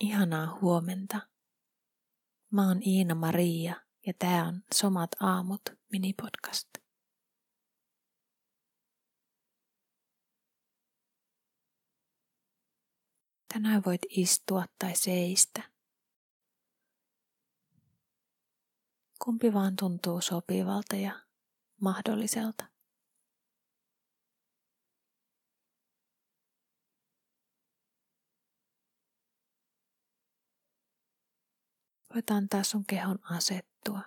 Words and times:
Ihanaa 0.00 0.58
huomenta. 0.60 1.20
Mä 2.50 2.68
oon 2.68 2.82
Iina 2.86 3.14
Maria 3.14 3.74
ja 4.06 4.12
tää 4.18 4.44
on 4.44 4.62
Somat 4.74 5.10
aamut 5.20 5.60
minipodcast. 5.92 6.68
Tänään 13.52 13.82
voit 13.86 14.02
istua 14.08 14.64
tai 14.78 14.96
seistä. 14.96 15.62
Kumpi 19.24 19.52
vaan 19.52 19.76
tuntuu 19.76 20.20
sopivalta 20.20 20.96
ja 20.96 21.20
mahdolliselta. 21.80 22.79
Voit 32.14 32.30
antaa 32.30 32.62
sun 32.62 32.84
kehon 32.86 33.18
asettua. 33.22 34.00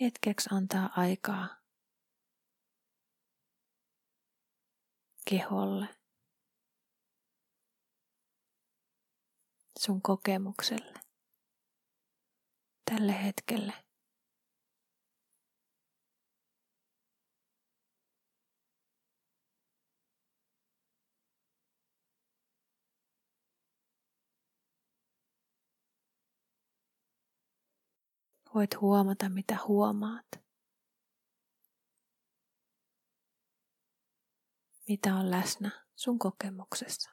Hetkeksi 0.00 0.48
antaa 0.52 0.90
aikaa 0.96 1.48
keholle, 5.30 5.88
sun 9.78 10.02
kokemukselle, 10.02 11.00
tälle 12.90 13.24
hetkelle. 13.24 13.91
Voit 28.54 28.80
huomata, 28.80 29.28
mitä 29.28 29.58
huomaat. 29.68 30.26
Mitä 34.88 35.14
on 35.14 35.30
läsnä 35.30 35.70
sun 35.96 36.18
kokemuksessa. 36.18 37.10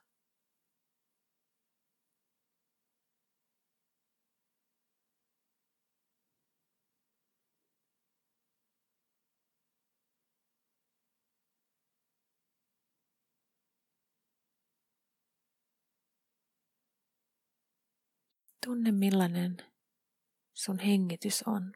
Tunne 18.66 18.92
millainen 18.92 19.58
sun 20.60 20.80
hengitys 20.80 21.44
on. 21.44 21.74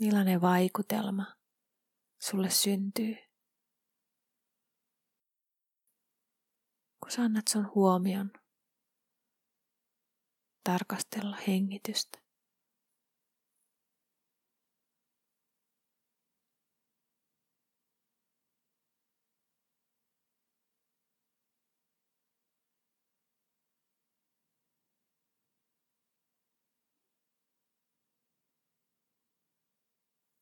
Millainen 0.00 0.40
vaikutelma 0.40 1.24
sulle 2.18 2.50
syntyy, 2.50 3.16
kun 7.00 7.10
sä 7.10 7.22
annat 7.22 7.48
sun 7.48 7.70
huomion 7.74 8.32
tarkastella 10.64 11.36
hengitystä. 11.36 12.23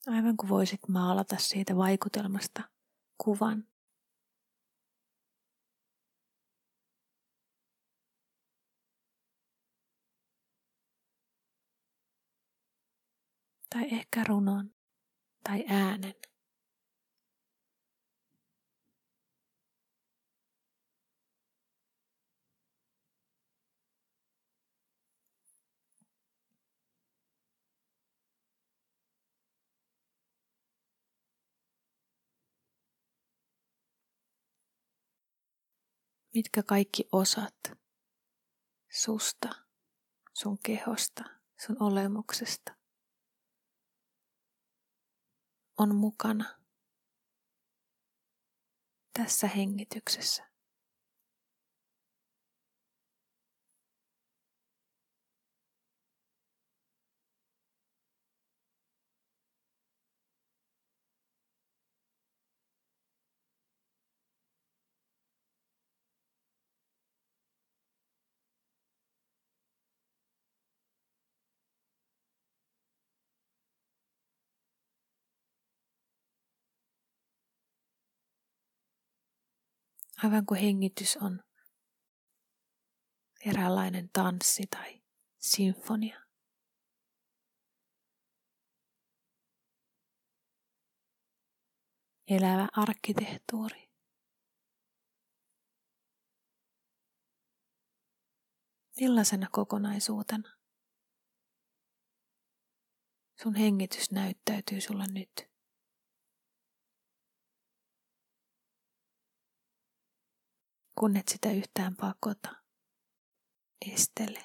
Aivan 0.07 0.37
kuin 0.37 0.49
voisit 0.49 0.89
maalata 0.89 1.37
siitä 1.39 1.77
vaikutelmasta 1.77 2.63
kuvan. 3.19 3.65
Tai 13.71 13.89
ehkä 13.91 14.25
runon 14.25 14.75
tai 15.45 15.65
äänen. 15.69 16.32
Mitkä 36.35 36.63
kaikki 36.63 37.09
osat 37.13 37.73
susta, 38.91 39.49
sun 40.33 40.59
kehosta, 40.59 41.25
sun 41.67 41.83
olemuksesta 41.83 42.77
on 45.79 45.95
mukana 45.95 46.59
tässä 49.13 49.49
hengityksessä. 49.49 50.52
Aivan 80.25 80.47
kuin 80.47 80.61
hengitys 80.61 81.17
on 81.17 81.41
eräänlainen 83.47 84.11
tanssi 84.13 84.67
tai 84.67 85.03
sinfonia. 85.39 86.21
Elävä 92.29 92.69
arkkitehtuuri. 92.73 93.93
Millaisena 99.01 99.47
kokonaisuutena 99.53 100.57
sun 103.43 103.55
hengitys 103.55 104.11
näyttäytyy 104.11 104.81
sulla 104.81 105.05
nyt? 105.07 105.52
Kun 110.99 111.17
et 111.17 111.29
sitä 111.29 111.53
yhtään 111.53 111.97
pakota, 111.97 112.57
estele, 113.93 114.45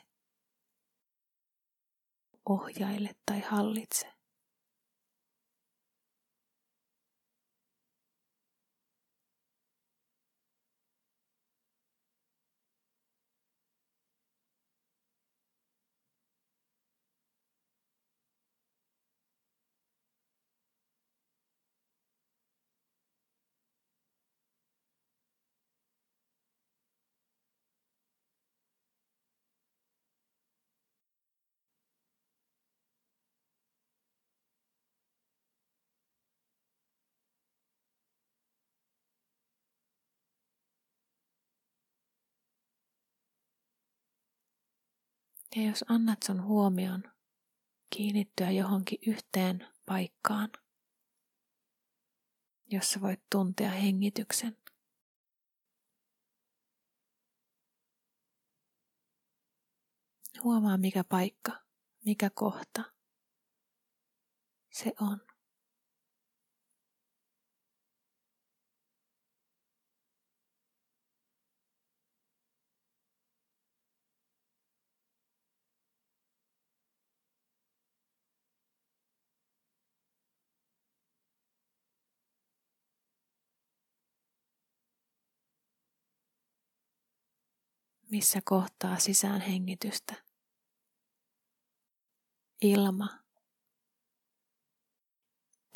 ohjaile 2.49 3.15
tai 3.25 3.39
hallitse. 3.39 4.16
Ja 45.55 45.67
jos 45.67 45.85
annat 45.87 46.23
sun 46.23 46.43
huomion 46.43 47.03
kiinnittyä 47.89 48.51
johonkin 48.51 48.99
yhteen 49.07 49.67
paikkaan, 49.85 50.49
jossa 52.65 53.01
voit 53.01 53.21
tuntea 53.31 53.71
hengityksen. 53.71 54.57
Huomaa 60.43 60.77
mikä 60.77 61.03
paikka, 61.03 61.51
mikä 62.05 62.29
kohta 62.29 62.83
se 64.71 64.93
on. 65.01 65.26
Missä 88.11 88.39
kohtaa 88.45 88.99
sisään 88.99 89.41
hengitystä. 89.41 90.15
Ilma 92.61 93.07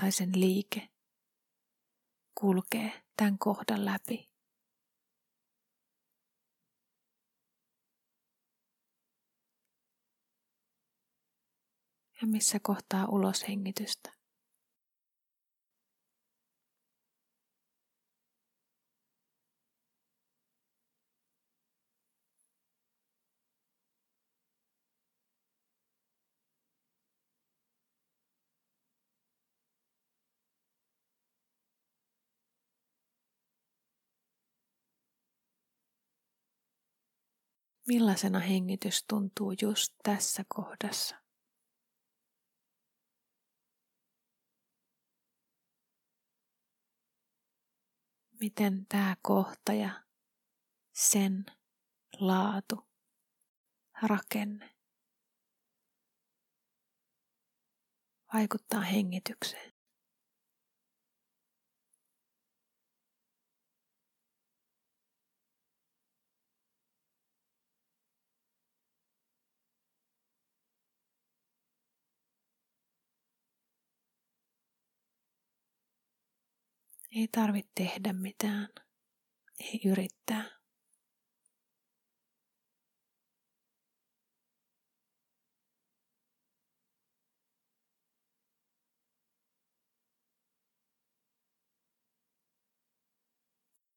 tai 0.01 0.11
sen 0.11 0.31
liike 0.35 0.89
kulkee 2.35 3.03
tämän 3.17 3.37
kohdan 3.37 3.85
läpi. 3.85 4.31
Ja 12.21 12.27
missä 12.27 12.59
kohtaa 12.63 13.05
uloshengitystä. 13.07 14.20
Millaisena 37.87 38.39
hengitys 38.39 39.05
tuntuu 39.07 39.53
just 39.61 39.93
tässä 40.03 40.43
kohdassa? 40.55 41.15
Miten 48.39 48.85
tämä 48.89 49.15
kohta 49.21 49.73
ja 49.73 50.03
sen 50.93 51.45
laatu, 52.19 52.89
rakenne 54.01 54.75
vaikuttaa 58.33 58.81
hengitykseen? 58.81 59.80
Ei 77.15 77.27
tarvitse 77.27 77.71
tehdä 77.75 78.13
mitään, 78.13 78.69
ei 79.59 79.81
yrittää. 79.85 80.61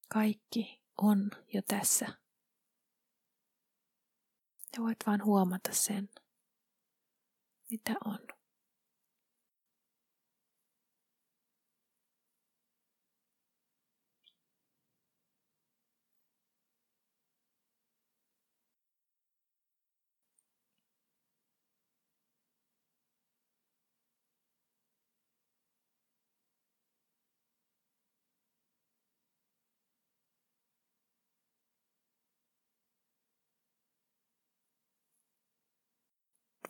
Kaikki 0.09 0.83
on 0.99 1.31
jo 1.53 1.63
tässä. 1.69 2.07
Ja 4.77 4.83
voit 4.83 4.99
vain 5.07 5.25
huomata 5.25 5.73
sen, 5.73 6.09
mitä 7.71 7.95
on. 8.05 8.34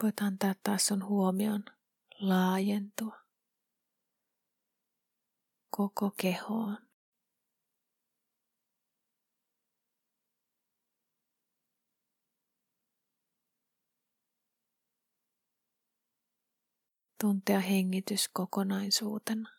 Voit 0.02 0.20
antaa 0.20 0.55
taas 0.62 0.87
sun 0.87 1.05
huomion 1.05 1.64
laajentua 2.20 3.19
koko 5.70 6.11
kehoon. 6.17 6.79
Tuntea 17.20 17.61
hengitys 17.61 18.29
kokonaisuutena. 18.32 19.53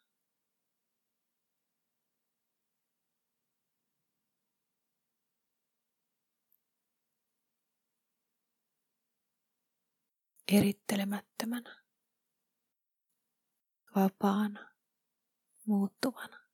Erittelemättömänä, 10.57 11.83
vapaana, 13.95 14.71
muuttuvana. 15.66 16.44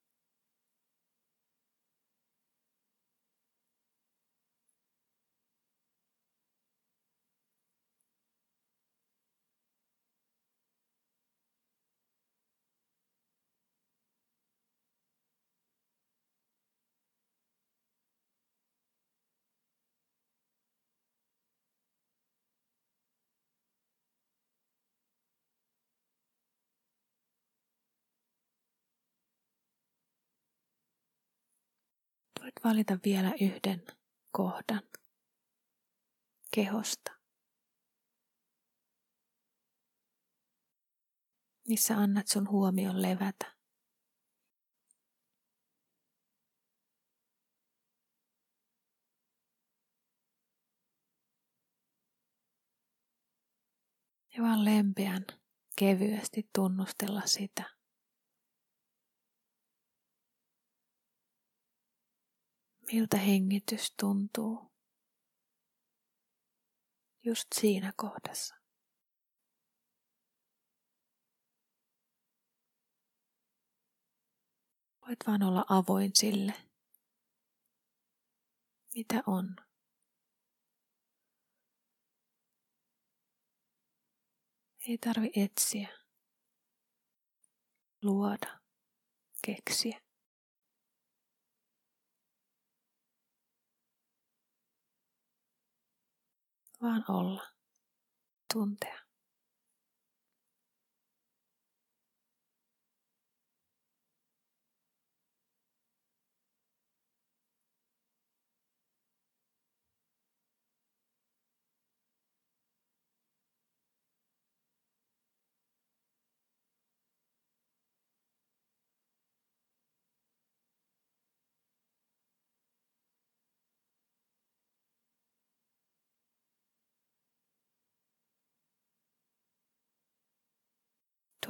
Voit 32.52 32.64
valita 32.74 32.98
vielä 33.06 33.34
yhden 33.42 33.84
kohdan 34.32 34.82
kehosta, 36.56 37.12
missä 41.68 41.98
annat 41.98 42.28
sun 42.28 42.50
huomion 42.50 43.02
levätä. 43.02 43.56
Ja 54.38 54.44
vaan 54.44 54.66
lempeän 54.66 55.26
kevyesti 55.76 56.50
tunnustella 56.56 57.22
sitä, 57.26 57.81
miltä 62.92 63.18
hengitys 63.18 63.94
tuntuu 64.00 64.72
just 67.24 67.48
siinä 67.56 67.94
kohdassa. 67.96 68.56
Voit 75.08 75.20
vaan 75.28 75.44
olla 75.44 75.66
avoin 75.70 76.12
sille, 76.14 76.54
mitä 78.96 79.24
on. 79.28 79.56
Ei 84.88 84.98
tarvi 84.98 85.32
etsiä, 85.36 85.90
luoda, 88.02 88.60
keksiä. 89.46 90.11
Vaan 96.82 97.06
olla, 97.08 97.48
tuntea. 98.54 99.01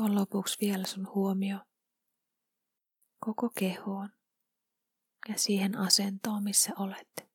Tuon 0.01 0.15
lopuksi 0.15 0.57
vielä 0.61 0.85
sun 0.85 1.07
huomio 1.15 1.57
koko 3.19 3.49
kehoon 3.49 4.09
ja 5.29 5.37
siihen 5.37 5.77
asentoon, 5.77 6.43
missä 6.43 6.73
olet. 6.79 7.29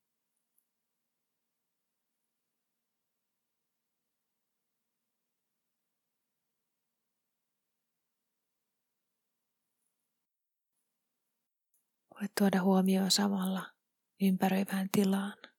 Voit 12.14 12.32
tuoda 12.38 12.62
huomioon 12.62 13.11
samalla 13.11 13.73
ympäröivään 14.20 14.88
tilaan. 14.92 15.55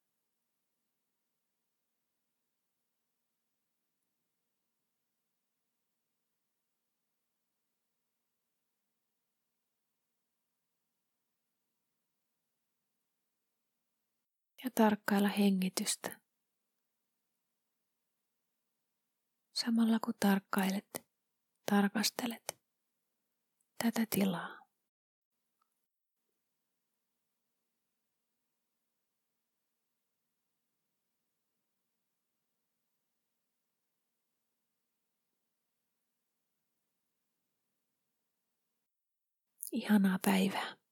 Ja 14.68 14.72
tarkkailla 14.76 15.28
hengitystä. 15.28 16.20
Samalla 19.54 20.00
kun 20.00 20.14
tarkkailet, 20.20 21.06
tarkastelet 21.72 22.60
tätä 23.84 24.06
tilaa. 24.10 24.58
Ihanaa 39.72 40.20
päivää. 40.26 40.87